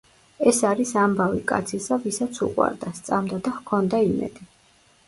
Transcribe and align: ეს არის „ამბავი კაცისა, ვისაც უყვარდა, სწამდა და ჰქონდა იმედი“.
ეს 0.51 0.61
არის 0.69 0.93
„ამბავი 1.01 1.43
კაცისა, 1.51 1.99
ვისაც 2.07 2.41
უყვარდა, 2.49 2.95
სწამდა 3.03 3.41
და 3.51 3.57
ჰქონდა 3.61 4.03
იმედი“. 4.11 4.53